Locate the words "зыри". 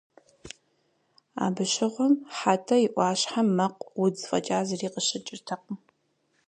4.67-4.87